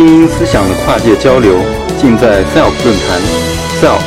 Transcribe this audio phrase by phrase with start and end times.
[0.00, 1.58] 精英思想的跨界交流，
[2.00, 3.20] 尽在 SELF 论坛。
[3.82, 4.00] SELF，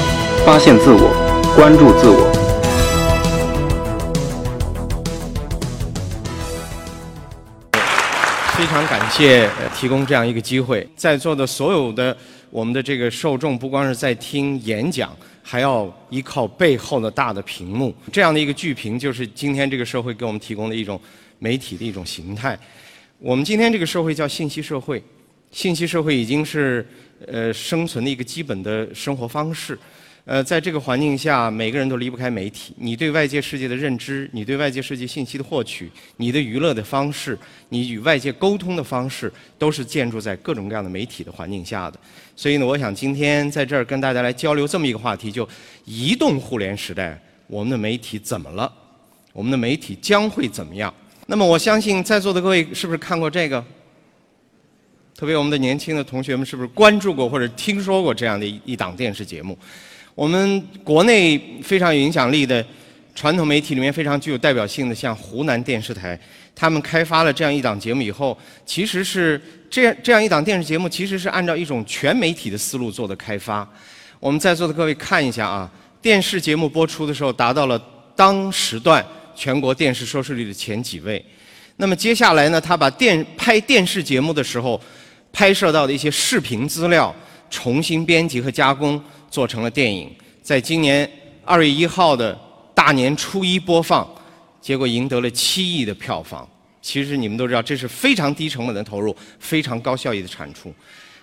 [0.43, 1.13] 发现自我，
[1.55, 2.33] 关注自我。
[8.57, 12.17] 非常感谢提供这样一个机会，在座的所有的
[12.49, 17.93] 我们的这个受众，不光是在听演讲，还要依靠背后的大的屏幕。
[18.11, 20.99] 这样的一个巨屏，就是今天这个社会给我们提供的一种
[21.37, 22.57] 媒体的一种形态。
[23.19, 25.01] 我们今天这个社会叫信息社会，
[25.53, 26.85] 信息社会已经是
[27.27, 29.77] 呃生存的一个基本的生活方式。
[30.25, 32.73] 呃，在这个环境下，每个人都离不开媒体。
[32.77, 37.37] 你对外界世界的认知，你对外界世界信息的获取，你的娱乐的方式，
[37.69, 41.99] 你与外界沟通的方式，都是建筑在各种各样的媒体的环境下的。
[42.35, 45.47] 所以呢，我想今天在这儿跟大家来交流这么一个话题，就
[45.85, 48.71] 移动互联时代，我们的媒体怎么了？
[49.33, 50.91] 我们的媒体将会怎么样？
[51.27, 53.63] 那么我相信在座的各位是不是看过这个？
[55.23, 59.57] 特别我们的年轻的同学们是不是关注过或者听说过这样的一一档电视节目？
[60.15, 62.61] 我们国内非常有影响力的
[63.15, 66.19] 传统媒体里面非常具有代表性的，像湖南电视台，
[66.53, 73.65] 他们开发了这样一档节目以后，其实是这样这样一档电视节目，其实是按照一种全媒体的思路做的开发。
[74.19, 77.81] 我们在座的各位看一下啊，电视节目播出的时候达到了
[78.13, 79.01] 当时段
[79.33, 81.25] 全国电视收视率的前几位。
[81.77, 84.79] 那么接下来呢，他把电拍电视节目的时候
[85.33, 87.13] 拍摄到的一些视频资料
[87.49, 90.09] 重新编辑和加工，做成了电影。
[90.43, 91.09] 在今年
[91.43, 92.39] 二月一号的
[92.73, 94.07] 大年初一播放，
[94.61, 96.47] 结果赢得了七亿的票房。
[96.81, 100.71] 其实你们都知道，这是非常低成本的投入，非常高效益的产出。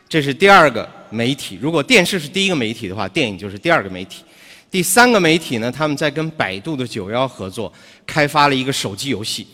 [0.09, 1.57] 这是第二个媒体。
[1.61, 4.25] 如果电视是第一个媒体的话，电影就是第二个媒体。
[4.71, 7.73] 第三个媒体呢，他们在跟百度的九幺合作，
[8.07, 9.47] 开发了一个手机游戏。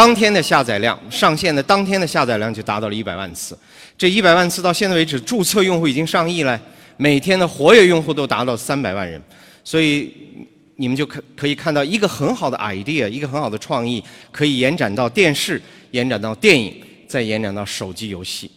[0.00, 3.54] 当天的下载量，上线的当天的下载量就达到了一百万次。
[3.98, 6.58] 这一百万次到现在为止，注册用户已经上亿了，
[6.96, 9.20] 每天的活跃用户都达到三百万人。
[9.62, 10.10] 所以
[10.76, 14.02] 你们就可可以看到一个很好的 idea，一个很好的创意，
[14.32, 15.60] 可以延展到电视，
[15.90, 18.50] 延展到电影，再延展到手机游戏。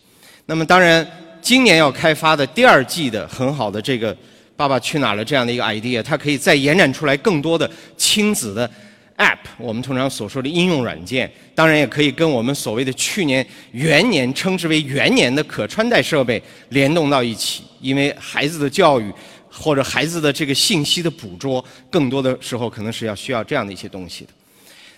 [0.46, 1.06] 那么当然，
[1.42, 4.16] 今年要开发的第二季的很好的这个
[4.56, 8.72] 《爸爸去哪儿了》这样的一个 idea，它可以再延展出来更多的亲子的
[9.18, 19.12] app，我们通常所说的应用软件，当然也可以跟我们所谓的去年元年称之为元年的可穿戴设备联动到一起，因为孩子的教育
[19.50, 24.32] 或者孩子的这个信息的捕捉，更多的时候可能是要需要这样的一些东西的。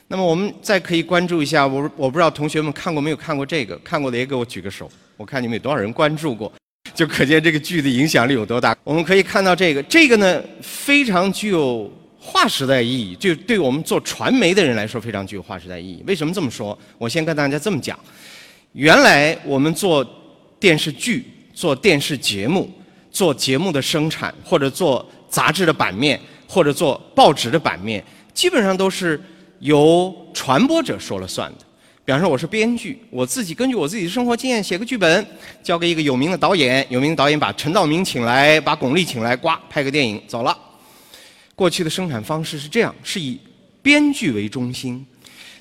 [0.07, 6.53] 那么我们再可以关注一下，我我不知道同学们看过没有看过这个，看过的也给我举个手，我看你们有多少人关注过，
[6.93, 8.77] 就可见这个剧的影响力有多大。
[8.83, 11.91] 我们可以看到这个，这个呢非常具有
[12.25, 16.03] 划时代意义，就对我们做传媒的人来说非常具有划时代意义。
[16.07, 16.77] 为什么这么说？
[16.97, 17.97] 我先跟大家这么讲，
[18.73, 20.05] 原来我们做
[20.59, 22.69] 电视剧、做电视节目、
[23.11, 28.03] 做节目的生产，或者做杂志的版面，或者做报纸的版面，
[28.33, 29.21] 基本上都是
[29.59, 31.57] 由传播者说了算的。
[32.03, 35.25] 比方说，我是编剧，我自己根据我自己的生活经验写个剧本，
[35.63, 40.55] 交给一个有名的导演，有名的导演把陈道明请来，把巩俐请来，呱拍个电影走了。
[41.55, 43.39] 过去的生产方式是这样，是以
[43.81, 45.05] 编剧为中心。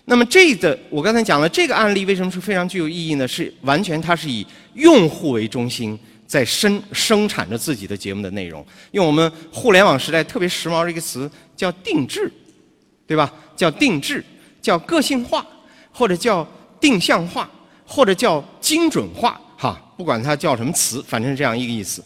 [0.07, 3.27] 那么这个我刚才讲了这个案例为什么是非常具有意义呢？
[3.27, 8.65] 是完全它是以用户为中心，在生生产着自己的节目的内容。
[8.91, 12.31] 用我们互联网时代特别时髦的一个词叫定制，
[13.07, 13.33] 对吧？
[13.57, 14.23] 叫定制，
[14.61, 15.47] 叫个性化，
[15.93, 16.47] 或者叫
[16.81, 17.49] 定向化，
[17.87, 22.05] 或者叫精准化，哈，不管它叫什么词，反正是这样一个意思。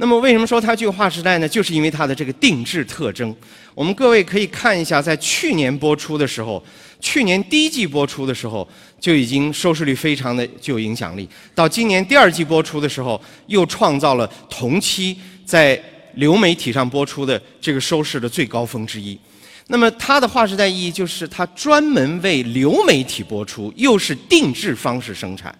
[0.00, 1.48] 那么为什么说它具有划时代呢？
[1.48, 3.34] 就是因为它的这个定制特征。
[3.74, 6.64] 我们各位可以看一下，在去年播出的时候，
[7.00, 8.66] 去年第一季播出的时候
[9.00, 11.28] 就已经收视率非常的具有影响力。
[11.52, 15.80] 到今年第二季播出的时候，又创造了同期在
[16.14, 19.18] 流媒体上播出的这个收视的最高峰之一。
[19.66, 25.52] 那么它的划时代意义就是它专门为流媒体播出，又是定制方式生产，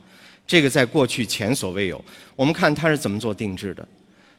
[0.47, 2.03] 这个在过去前所未有。
[2.37, 3.87] 我们看它是怎么做定制的。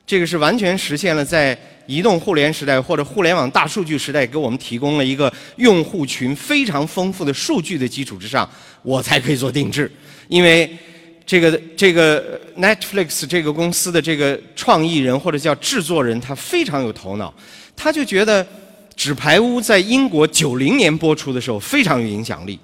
[0.09, 8.49] 这个是完全实现了在移动互联时代或者互联网大数据时代给我们提供了一个用户群非常丰富的数据的基础之上，
[8.81, 9.91] 我才可以做定制。
[10.27, 10.75] 因为
[11.27, 17.31] 这个这个 Netflix 这个公司的这个创意人或者叫制作人，他非常有头脑，
[17.75, 18.43] 他就觉得
[18.95, 22.59] 《纸牌屋》在英国九零年播出的时候非常有影响力。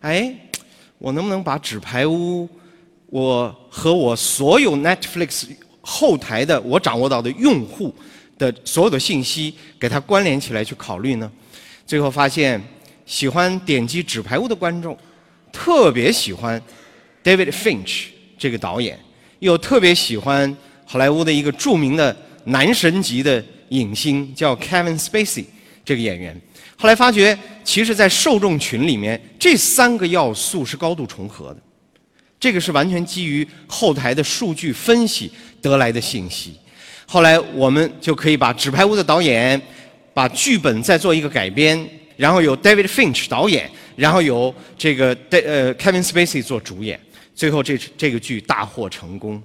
[0.00, 0.34] 哎，
[0.98, 2.42] 我能不能把《纸牌屋》
[3.06, 5.46] 我和我所有 Netflix
[5.90, 7.94] 后台的我掌握到的用户
[8.36, 11.32] 的所有的信息，给它关联起来去考虑呢？
[11.86, 12.62] 最后发现，
[13.06, 14.94] 喜欢点击《纸牌屋》的观众，
[15.50, 16.60] 特别喜欢
[17.24, 19.00] David Finch 这个导演，
[19.38, 20.54] 又特别喜欢
[20.84, 22.14] 好莱坞的一个著名的
[22.44, 25.46] 男神级的影星，叫 Kevin Spacey
[25.82, 26.38] 这个演员。
[26.76, 31.62] 后来发觉，其实，在受众群里面，这三个要素是高度重合的。
[32.40, 35.30] 这个是完全基于后台的数据分析
[35.60, 36.54] 得来的信息。
[37.06, 39.60] 后来我们就可以把《纸牌屋》的导演
[40.14, 47.00] 把剧本再做一个改编，然后由 David Finch 导演，然后由这个呃 Kevin Spacey 做主演，
[47.34, 49.42] 最后这这个剧大获成功。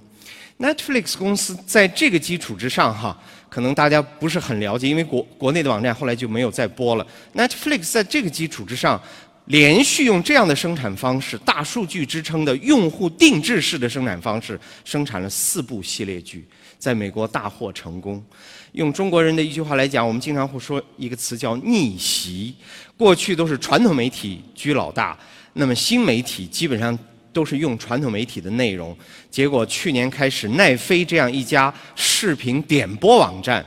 [0.58, 3.18] Netflix 公司在这个基础之上，哈，
[3.48, 7.04] 可能大家不是很了解，因为国国内的网站后来就没有再播了。
[7.34, 9.00] Netflix 在这个基础之上。
[9.46, 16.46] 连续用这样的生产方式，大数据支撑的用户定制式的生产方式，生产了四部系列剧，
[16.78, 18.24] 在美国大获成功。
[18.72, 22.54] 用中国人的一句话来讲，我们经常会说一个词叫逆袭。
[22.96, 25.18] 过去都是传统媒体居老大，
[25.52, 26.98] 那么新媒体基本上
[27.32, 28.96] 都是用传统媒体的内容。
[29.30, 33.64] 结果去年开始，奈飞这样一家视频点播网站。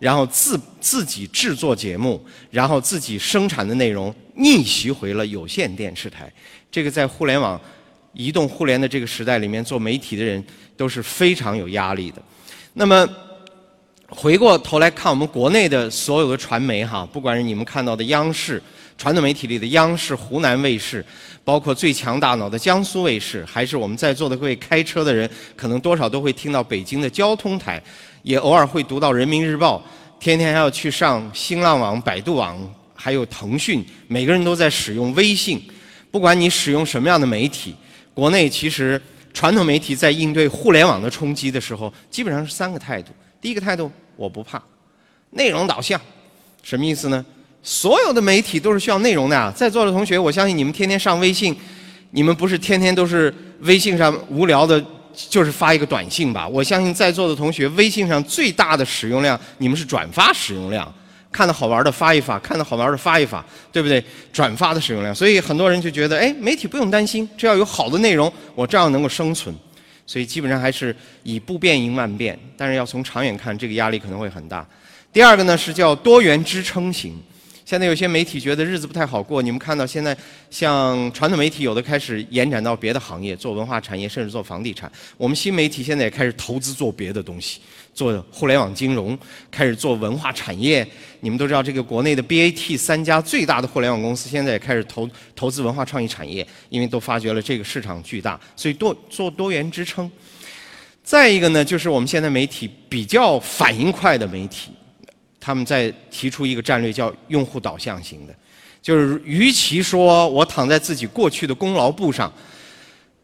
[0.00, 2.18] 然后自自己制作节目，
[2.50, 6.32] 然后自己生产的内容逆袭回了有线电视台。
[6.70, 7.60] 这个在互联网、
[8.12, 10.42] 移动互联的这个时代里面，做媒体的人
[10.76, 12.22] 都是非常有压力的。
[12.72, 13.08] 那么
[14.08, 18.60] 回过头来看我们国内的所有的传媒哈，不管是你们看到的央视、
[18.96, 21.04] 传统媒体里的央视、湖南卫视，
[21.44, 27.82] 包括最强大脑的江苏卫视，还是我们在座的各位开车的人，可能多少都会听到北京的交通台。
[28.22, 29.82] 也偶尔会读到人民日报，
[30.18, 32.58] 天天还要去上新浪网、百度网，
[33.00, 35.62] 还有腾讯，每个人都在使用微信。
[36.10, 37.74] 不管你使用什么样的媒体，
[38.12, 39.00] 国内其实
[39.32, 43.12] 传统媒体在应对互联网的冲击的时候，基本上是三个态度。
[43.40, 44.62] 第一个态度，我不怕，
[45.30, 45.98] 内容导向，
[46.62, 47.24] 什么意思呢？
[47.62, 49.50] 所有的媒体都是需要内容的啊！
[49.56, 51.56] 在座的同学，我相信你们天天上微信，
[52.10, 54.84] 你们不是天天都是微信上无聊的。
[55.28, 60.90] 就是发一个短信吧，我相信在座的同学，微信上最大的使用量，你们是转发使用量，
[61.32, 64.04] 看的好玩的发一发，看的好玩的发一发，对不对？
[64.32, 69.54] 转发的使用量，所以很多人就觉得，哎，媒体不用担心，只要有好的内容，我照样能够生存。
[70.06, 74.66] 所以基本上还是以不变应万变，但是要从长远看，这个压力可能会很大。
[75.12, 77.16] 第二个呢是叫多元支撑型。
[77.70, 80.16] 现在有些媒体觉得日子不太好过，你们看到现在
[80.50, 84.90] 像传统媒体有的开始延展到别的行业，做文化产业，甚至做房地产。
[85.16, 87.60] 我们新媒体现在也开始投资做别的东西，
[87.94, 89.16] 做互联网金融，
[89.52, 90.84] 开始做文化产业。
[91.20, 100.10] 你们都知道，这个国内的 BAT 三家最大的互联网公司现在也开始投投资文化创意产业，因为都发觉了这个市场巨大，所以多做多元支撑。
[101.04, 104.72] 再一个呢，就是我们现在媒体比较反应快的媒体。
[105.40, 108.34] 他们在提出一个战略，叫用户导向型的，
[108.82, 112.30] 就是与其说我躺在自己过去的功劳簿上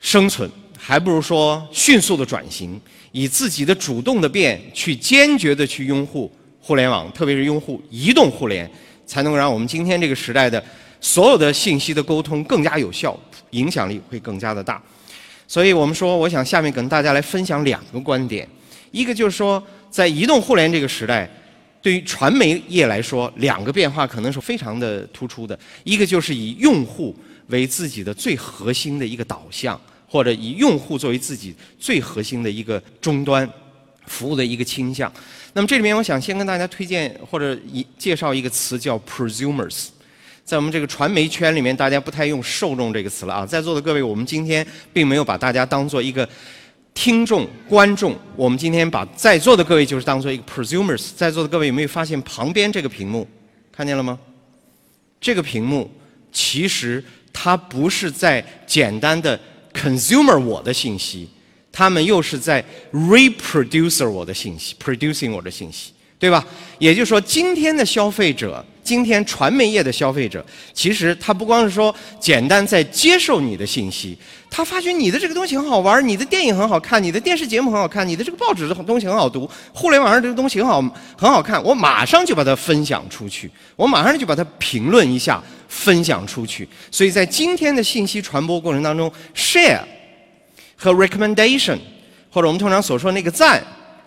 [0.01, 2.81] 生存，还不如说迅速的转型，
[3.13, 8.71] 以自己的主动的变去坚决的去拥护互联网，特别是拥护移动互联，
[9.05, 10.65] 才能让我们今天这个时代的
[11.03, 13.15] 所有的信息的沟通更加有效，
[13.51, 14.83] 影响力会更加的大。
[15.47, 18.49] 所以我们说，我想下面跟大家来分享两个观点，
[18.91, 21.31] 一个就是说，在移动互联这个时代。
[21.87, 25.57] 对于传媒业来说，两个变化可能是非常的突出的。
[25.85, 27.15] 一个就是以用户
[27.47, 33.49] 为自己的最核心的一个导向，或者以用户作为自己最核心的一个终端
[34.07, 35.13] 服务的一个倾向。
[35.53, 39.87] 那么这里面，我想先跟大家推荐或者一介绍一个词叫 prosumers。
[40.45, 43.47] 在我们这个传媒圈里面，大家不太用受众这个词了啊。
[43.47, 46.29] 在座的各位，我们今天并没有把大家当做一个。
[46.97, 51.11] 听众、观众，我们今天把在座的各位就是当做一个 presumers。
[51.15, 53.29] 在座的各位有没有发现旁边这个屏幕，
[53.71, 54.19] 看见了吗？
[55.21, 55.89] 这个屏幕
[56.33, 59.39] 其实它不是在简单的
[59.75, 61.29] consumer 我的信息，
[61.71, 66.45] 他们又是在 reproducer 我的信息，producing 我的信息，对吧？
[66.79, 68.65] 也就是说，今天的消费者。
[68.87, 74.17] 今天传媒业的消费者，其实他不光是说简单在接受你的信息，
[74.49, 80.81] 他发觉你的这个东西很好玩，你的电影很好看，你的电视节目很好看，你的这个报纸的东西很好读，互联网上这个东西很好
[81.19, 86.69] 很好看，我马上就把它分享出去，我马上就把它评论一下，分享出去。
[86.93, 89.83] 所以在今天的信息传播过程当中，share
[90.77, 91.77] 和 recommendation，
[92.31, 93.61] 或者我们通常所说那个赞，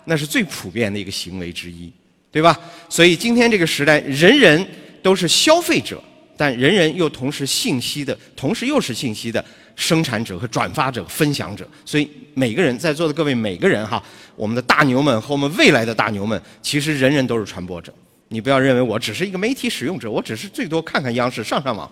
[0.06, 1.92] 那是最普遍的一个行为之一。
[2.32, 2.58] 对吧？
[2.88, 4.66] 所以今天这个时代，人人
[5.02, 6.02] 都是消费者，
[6.36, 9.44] 但人人又同时信息的，同时又是信息的
[9.74, 11.68] 生产者和转发者、分享者。
[11.84, 14.02] 所以每个人在座的各位，每个人哈，
[14.36, 17.92] 我们的大牛们和我们未来的大牛们，其实人人都是传播者。
[18.28, 21.90] 你不要认为我只是一个媒体使用者，我只是最多看看央视、上上网。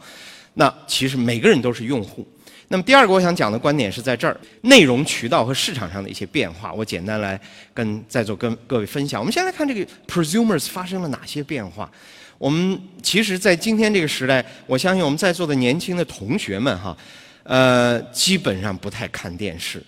[0.55, 2.27] 那其实每个人都是用户。
[2.71, 7.41] 那么第二个我想讲的观点是在这儿，内容渠道和市场上的一些变化，我简单来
[7.73, 9.19] 跟在座跟各位分享。
[9.19, 11.91] 我们先来看这个 presumers 发生了哪些变化。
[12.37, 16.95] 我们其实，在今天这个时代，我相信我们在座的年轻的同学们哈，
[17.43, 19.83] 呃，基本上不太看电视，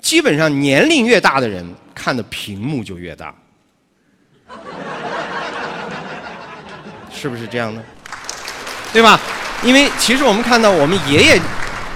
[0.00, 1.62] 基本上年龄越大的人
[1.94, 3.34] 看的屏幕就越大，
[7.14, 7.84] 是不是这样呢？
[8.90, 9.20] 对吧？
[9.62, 11.38] 因为其实我们看到我们爷爷。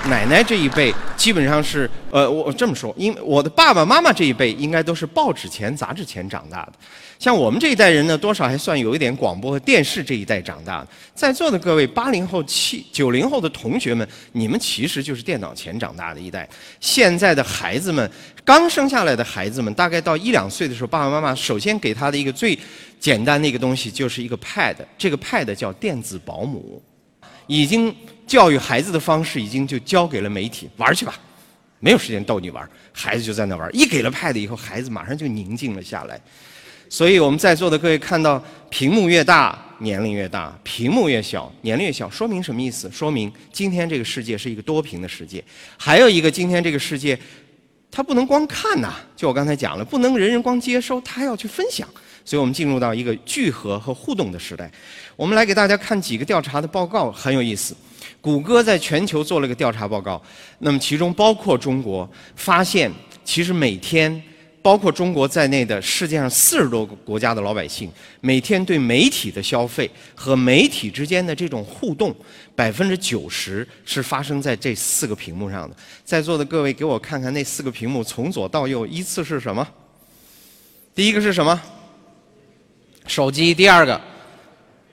[0.06, 6.72] 奶奶这一辈基本上是，呃，我这么说，因为我的爸爸妈妈这一辈应该都是报纸前、杂志前长大的，
[7.18, 10.88] 像我们这一代人呢，多少还算有一点广播和电视这一代长大的。
[11.14, 16.48] 在座的各位八零后、七九零后的同学们，你们其实就是电脑前长大的一代。
[16.80, 18.08] 现在的孩子们，
[18.44, 22.58] 刚生下来的孩子们，大概到一两岁的时候，爸爸妈妈首先给他的一个最
[23.00, 26.82] 简单的一个东西，就是一个 Pad，这个 Pad 叫电子保姆，
[27.46, 27.94] 已经。
[28.26, 31.16] 教育孩子的方式已经就交给了媒体，玩去吧，
[31.78, 33.70] 没有时间逗你玩，孩子就在那玩。
[33.72, 36.20] 一给了 Pad 以后，孩子马上就宁静了下来。
[36.88, 42.10] 所以我们在座的各位看到，屏幕越大，年龄越大；屏幕越小，年龄越小。
[42.10, 42.90] 说明什么意思？
[42.90, 45.40] 说明今天这个世界是一个多屏的世界。
[45.76, 47.16] 还有一个，今天这个世界，
[47.90, 48.94] 他不能光看呐。
[49.16, 51.88] 就我刚才讲了，不能人人光接收，他要去分享。
[52.24, 54.70] 所以我们进入到一个聚合和互动的时代。
[55.14, 57.74] 我们来给大家看几个调查的报告，很有意思。
[58.20, 60.20] 谷歌在全球做了个调查报告，
[60.58, 62.90] 那么其中包括中国，发现
[63.24, 64.20] 其实每天，
[64.66, 67.88] 包括中国在内的世界上四十多个国家的老百姓，
[68.20, 72.12] 每天对媒体的消费和媒体之间的这种互动，
[72.56, 75.76] 百分之九十是发生在这四个屏幕上的。
[76.04, 79.64] 在座的各位，给我看看那四个屏幕，从左到右依次是什么？
[80.96, 81.62] 第一个是什么？
[83.06, 83.54] 手机。
[83.54, 84.00] 第二个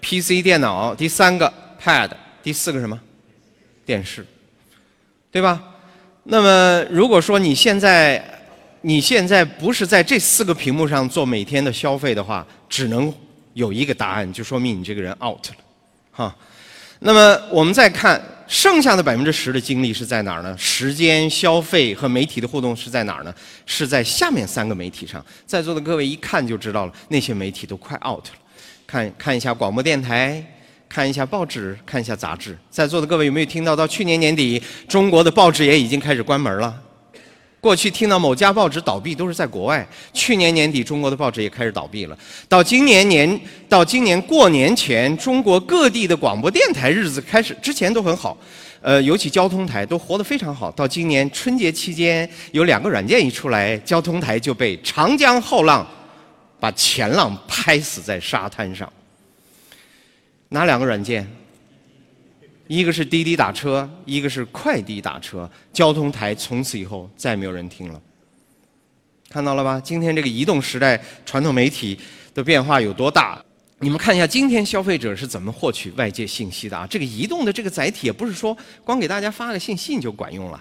[0.02, 0.94] ，PC 电脑。
[0.94, 1.52] 第三个
[1.84, 2.12] ，Pad。
[2.44, 3.02] 第四个什么？
[3.88, 4.24] 电视，
[5.32, 5.60] 对吧？
[6.26, 8.33] 那么如果说你现在
[8.86, 13.12] 你现在不是在这四个屏幕上做每天的消费的话，只能
[13.54, 15.56] 有一个答案，就说明你这个人 out 了，
[16.12, 16.36] 哈。
[17.00, 20.54] 那么我们再看剩下的百分之十的精力是在哪儿呢？
[20.58, 23.34] 时间、消费和媒体的互动是在哪儿呢？
[23.66, 25.26] 是在下面三个媒体上。
[25.46, 28.34] 在座的各位一看就知道了，那些媒体都快 out 了。
[28.86, 30.46] 看看一下广播电台。
[30.90, 32.56] 看一下报纸，看一下杂志。
[32.70, 33.76] 在座的各位有没有听到？
[33.76, 36.80] 到去年年底，中国的报纸也已经开始关门了。
[37.64, 42.18] 过去听到某家报纸倒闭都是在国外，去年年底中国的报纸也开始倒闭了。
[42.50, 43.40] 到今年年，
[43.70, 48.38] 到今年过年前，中国各地的广播电台日子开始之前都很好，
[48.82, 50.70] 呃，尤其交通台都活得非常好。
[50.72, 55.88] 到今年春节期间，有两个软件一出来，交通台就被长江后浪
[56.60, 58.92] 把前浪拍死在沙滩上。
[60.50, 61.26] 哪两个软件？
[62.74, 65.48] 一个是滴滴打车，一个是快滴打车。
[65.72, 68.02] 交通台从此以后再没有人听了。
[69.30, 69.80] 看到了吧？
[69.80, 71.96] 今天这个移动时代，传统媒体
[72.34, 73.40] 的变化有多大？
[73.78, 76.88] 你们看一下，今天消费者是怎么获取外界信息的啊？
[76.90, 80.60] 这个移动的这个载体，也不是说光给大家发个信息就管用了。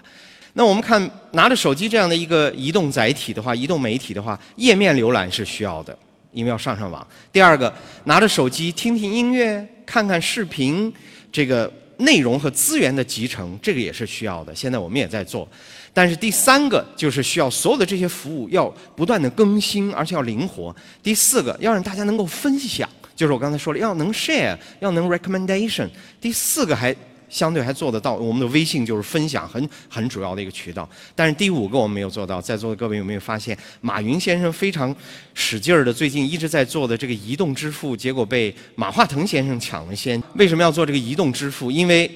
[0.53, 5.97] 那我们看，拿着手机这样的一个移动载体的话，移动媒体的话，页面浏览是需要的。
[6.31, 7.07] 因为要上上网。
[7.31, 10.93] 第二个，拿着手机听听音乐、看看视频，
[11.31, 14.53] 这个内容和资源的集成，这个也是需要的。
[14.53, 15.47] 现在我们也在做。
[15.93, 20.75] 但是第三个就是需要所有的这些服务要不断的更新，而且要灵活。
[21.01, 25.87] 第四个，要让大家能够分享，就是我刚才说了，要能 share，要能 recommendation。
[26.19, 26.95] 第四个还。
[27.33, 30.87] 相对还做得到，我们的微信就是分享很很主要的一个渠道。
[31.15, 34.95] 但是第五个我们没有做到，在座的各位有没有发现，马云先生非常
[35.33, 40.21] 使劲儿的最近一直在做的这个移动支付，结果被马化腾先生抢了先。
[40.35, 41.71] 为什么要做这个移动支付？
[41.71, 42.09] 因为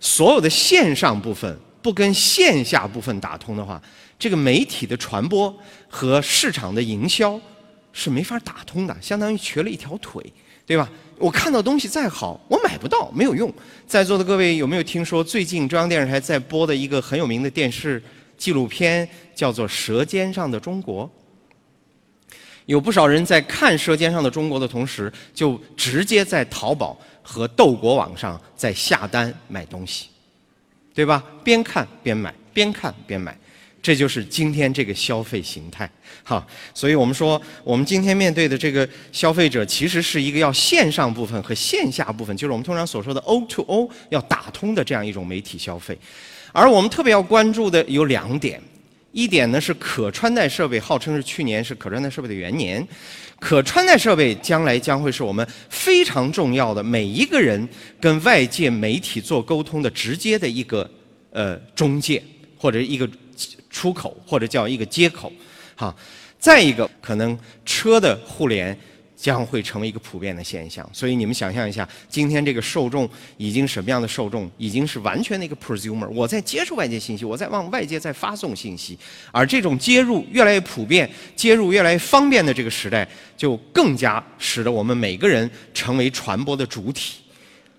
[0.00, 3.80] 所有的线上部分不跟线下部分打通的话，
[4.18, 5.56] 这个媒体的传播
[5.88, 7.40] 和市场的营销
[7.92, 10.20] 是没法打通的，相当于瘸了一条腿，
[10.66, 10.90] 对吧？
[11.18, 13.52] 我看到东西再好，我买不到，没有用。
[13.86, 18.02] 在座的各位有没有听说最近中央电视台在播的一个很有名的电视
[18.36, 21.04] 纪录片，叫做《舌尖上的中国》？
[22.66, 30.08] 有不少人在看《舌尖上的中国》的同时，就直接在淘宝和斗国网上在下单买东西，
[30.92, 31.24] 对吧？
[31.42, 33.38] 边看边买，边看边买。
[33.86, 35.88] 这就是今天这个消费形态，
[36.24, 45.96] 哈，所以我们说，我们今天面对的这个消费者，其实是一个要线上部分和线下部分，就是我们通常所说的 O to O 要打通的这样一种媒体消费。
[46.50, 48.60] 而我们特别要关注的有两点，
[49.12, 52.84] 一点呢是可穿戴设备，号称是去年是可穿戴设备的元年，
[53.38, 57.68] 可穿戴设备将来将会是我们非常重要的每一个人
[58.00, 60.90] 跟外界媒体做沟通的直接的一个。
[61.32, 62.22] 呃中介
[62.56, 63.06] 或者一个
[63.70, 65.32] 出口或者叫一个接口，
[65.74, 65.94] 哈。
[66.38, 68.78] 再一个，可能车的互联。
[69.16, 74.48] 将会成为一个普遍的现象，所以你们想象一下，今天这个受众已经什么样的受众？
[74.58, 78.96] 已经是完全的一个 prosumer，我在接受外界信息，我在往外界在发送信息，
[79.32, 87.14] 而这种接入越来越普遍、接入越来越方便的这个时代，就更加使得我们每个人成为传播的主体。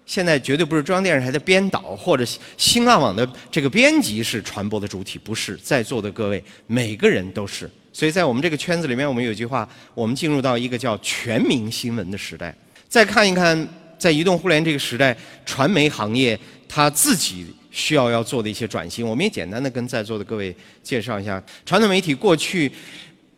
[0.08, 7.70] 现在绝对不是中央电视台的编导或者新浪网的这个编辑是传播的主体，不是，在座的各位每个人都是。
[7.92, 12.56] 所以在我们这个圈子里面，我们有句话：我们进入到一个叫全民新闻的时代。
[12.88, 13.68] 再看一看，
[14.00, 21.44] 在移动互联这个时代，传媒行业它自己需要要做的一些转型，我们也简单的跟在座的各位介绍一下。
[21.66, 22.72] 传统媒体过去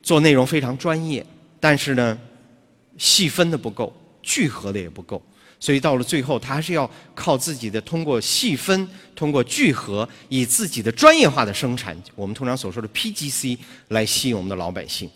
[0.04, 1.26] 做内容非常专业，
[1.60, 2.16] 但是呢，
[2.98, 5.20] 细分的不够，聚合的也不够。
[5.60, 13.58] 所以到了最后，他还是要靠自己的通过细分、通过聚合，以自己的专业化的生产，我们通常所说的 PGC
[13.90, 15.10] 来吸引我们的老百姓。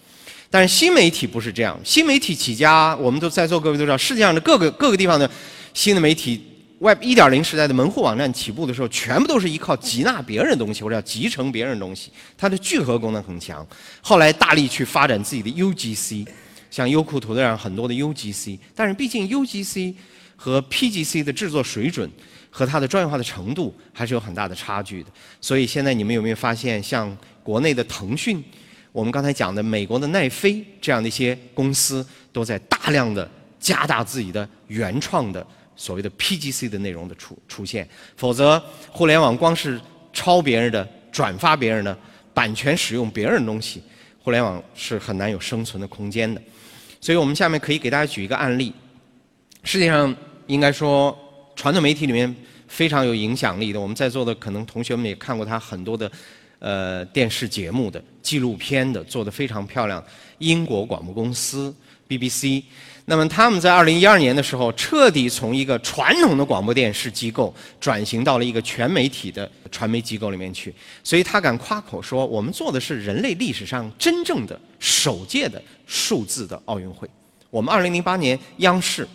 [0.50, 5.30] 但是新媒体不是这样，新媒体起家，我们都在座各位都知道，世界上的各个各个地方的
[5.74, 6.44] 新的媒体
[6.80, 13.66] ，Web 1.0时代的门户网站起步的时候，全部都是依靠集纳别人的东西，或者叫集成别人的东西，它的聚合功能很强。
[14.02, 16.28] 后来大力去发展自己的 UGC，
[16.70, 19.96] 像优酷土豆上很多的 UGC，但是毕竟 UGC。
[20.36, 22.10] 和 PGC 的制作水准
[22.50, 25.10] 和它的专业化的程度还是有很大的差距的。
[25.42, 28.44] 所以现在你们有没有发现，像国内的腾讯，
[28.92, 37.88] 我们刚才讲的美国的奈飞这样的一些公司，都在大量的加大自己的原创的所谓的 PGC 的内容的出出现。
[38.16, 39.80] 否则，互联网光是
[40.12, 41.98] 抄别人的、转发别人的、
[42.34, 43.82] 版权使用别人的东西，
[44.20, 46.42] 互联网是很难有生存的空间的。
[47.02, 48.72] 所以我们下面可以给大家举一个案例，
[49.64, 50.16] 世界上。
[50.48, 51.18] 应该说，
[51.56, 52.36] 传统媒体里面
[52.68, 56.12] 非常有影响力的，我们在座的可能同学们也看过他很多的
[56.60, 60.04] 呃电视节目的、纪录片的，做的非常漂亮。
[60.40, 61.74] 英国广播公司
[62.10, 62.62] BBC，
[63.06, 77.10] 那么他们在二零一二年的时候，彻底从一个传统的广播电视机构转型到了一个全媒体的传媒机构里面去，所以他敢夸口说，我们做的是人类历史上真正的首届的数字的奥运会。
[77.50, 79.08] 我们二零零八年央视。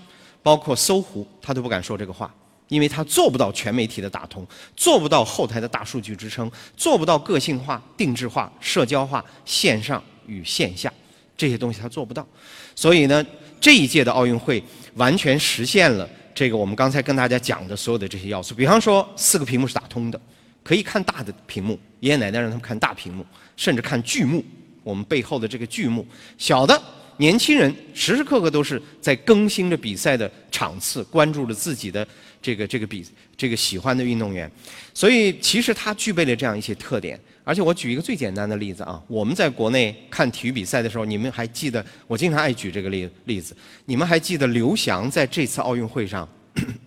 [0.48, 2.34] 包括搜狐，他都不敢说这个话，
[2.68, 10.90] 因为他做不到全媒体的打通，做不到后台的大数据支撑，做不到个性化、定制化、社交化、线上与线下
[11.36, 12.26] 这些东西他做不到。
[12.74, 13.22] 所以呢，
[13.60, 18.54] 这一届的奥运会完全实现了这个我们刚才跟大家讲的所有的这些要素。
[18.54, 20.18] 比方说，四个屏幕是打通的，
[20.64, 23.22] 可以看大的屏幕，爷爷奶奶让他们看大屏幕，
[23.54, 24.42] 甚至看剧目，
[24.82, 26.06] 我们背后的这个剧目，
[26.38, 26.82] 小的。
[27.18, 32.06] 年轻人时时刻刻都是在更新着比赛的场次，关注着自己的
[32.40, 33.04] 这个这个比
[33.36, 34.50] 这个喜欢的运动员，
[34.94, 37.18] 所以其实他具备了这样一些特点。
[37.42, 41.84] 而且我举一个最简单的例子啊，我们在国内看体育比赛的时候，你们还记得？
[42.06, 46.28] 我经常爱举这个例例子，你们还记得刘翔在这次奥运会上，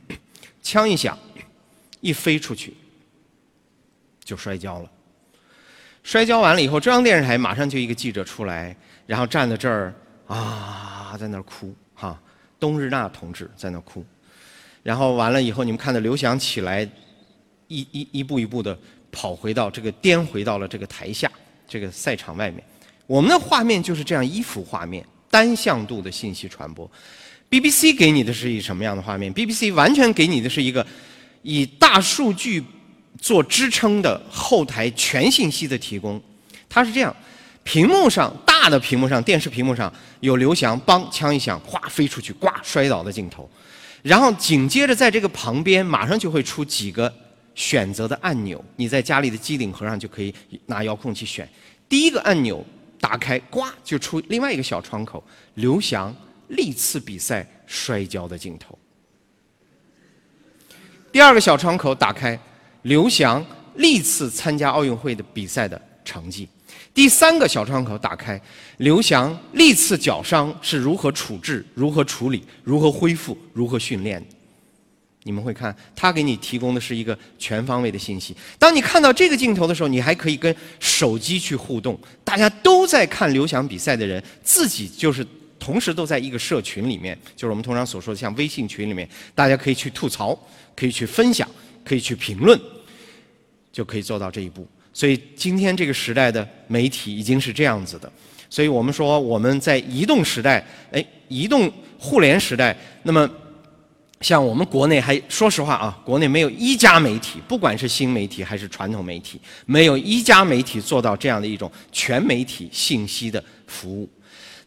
[0.61, 1.17] 枪一响，
[1.99, 2.73] 一飞出去
[4.23, 4.91] 就摔跤了。
[6.03, 8.75] 摔跤完了以后，中央电视台马上就一个记者出来，
[9.07, 9.93] 然后站在这儿。
[10.31, 12.17] 啊，在那儿哭哈，
[12.57, 14.05] 冬日娜同志在那儿哭，
[14.81, 16.89] 然后完了以后，你们看到刘翔起来，
[17.67, 18.77] 一一一步一步的
[19.11, 21.29] 跑回到这个颠回到了这个台下，
[21.67, 22.63] 这个赛场外面。
[23.07, 26.89] 我们的画面就是这样一幅画面，单向度的信息传播。
[27.49, 30.87] BBC 给你的是一什么样的画面？BBC 完全给你的是一个
[31.41, 32.63] 以大数据
[33.19, 36.21] 做支撑的后台全信息的提供。
[36.69, 37.13] 它是这样。
[37.63, 43.49] 屏幕上大的屏幕上，电视屏幕上有刘翔，梆枪一响，哗飞出去，呱摔倒的镜头。
[44.01, 47.13] 然后紧接着在这个旁边，马上就会出几个
[47.53, 50.33] 选择的按钮，你在家里的机顶盒上就可以
[50.65, 51.47] 拿遥控器选。
[51.87, 52.65] 第一个按钮
[52.99, 56.15] 打开，呱就出另外一个小窗口，刘翔
[56.47, 58.77] 历次比赛摔跤的镜头。
[61.11, 62.39] 第二个小窗口打开，
[62.83, 63.45] 刘翔
[63.75, 66.49] 历次参加奥运会的比赛的成绩。
[66.93, 68.39] 第三个小窗口打开，
[68.77, 74.23] 刘翔历次脚伤是如何处置、如何处理、如何恢复、如何训练？
[75.23, 78.35] 你们会看，他给你提供的是一个全方位的信息。
[78.57, 81.97] 当你看到这个镜头的时候，你还可以跟手机去互动。
[82.23, 85.25] 大家都在看刘翔比赛的人，自己就是
[85.59, 90.37] 同时都在一个社群里面，就是我们通常所说的像微信群里面，大家可以去吐槽，
[90.75, 91.47] 可以去分享，
[91.85, 92.59] 可以去评论，
[93.71, 94.67] 就可以做到这一步。
[94.93, 98.11] 所以今天这个时代的媒体已经是这样子的，
[98.49, 103.29] 所以我们说我们在移动时代，哎，移动互联时代，那么
[104.19, 114.07] 像我们国内还说实话啊，国内没有一家媒体，不管是新媒体还是传统媒体，没有一家媒体做到这样的一种全媒体信息的服务。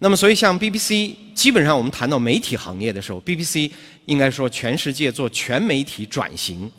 [0.01, 3.71] 那么，所以像 BBC，基本上我们谈到媒体行业的时候，BBC
[4.07, 6.71] 应该说全世界做全媒体转型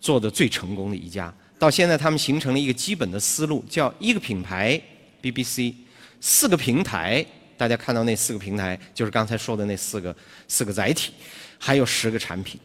[0.00, 1.34] 做的最成功的一家。
[1.58, 4.80] 到现在，他们形成了一个基本的思路，叫一个品牌
[5.22, 5.74] BBC，
[6.20, 7.24] 四个平台。
[7.56, 10.14] 大家看到那四个平台，就是刚才说的那四个
[10.46, 11.12] 四个载体。
[11.60, 12.60] 还有十个产品，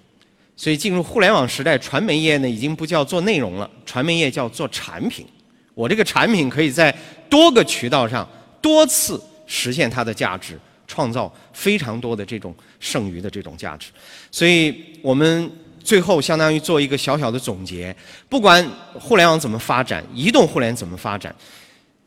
[0.55, 5.25] 所以进入互联网时代，传媒业呢已经不叫做内容了，传媒业叫做产品。
[5.73, 6.95] 我这个产品可以在
[7.27, 8.29] 多个渠道上
[8.61, 13.89] 多次实现它的价值，创造非常多的这种剩余的这种价值。
[14.29, 15.51] 所以我们
[15.83, 17.95] 最后相当于做一个小小的总结：
[18.29, 21.33] 不管互联网怎么发展，移动互联怎么发展。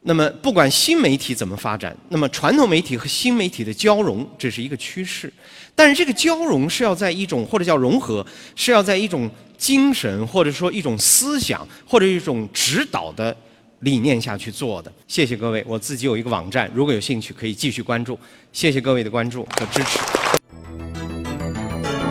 [0.09, 5.33] 那么，不管新媒体怎么发展，那么传统媒体和新媒体的交融，这是一个趋势。
[5.75, 13.37] 但是，这个交融是要在一种或者叫融合，是要在一种精神或者说一种思想或者一种指导的
[13.81, 14.93] 理念下去做的。
[15.09, 18.17] 谢谢各位，我自己有一个网站，如果有兴趣可以继续关注。
[18.53, 21.06] 谢谢各位的关注和支持。